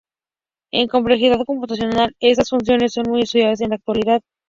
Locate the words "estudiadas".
3.21-3.61